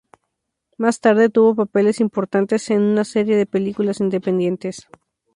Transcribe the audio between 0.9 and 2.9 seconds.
tarde tuvo papeles importantes en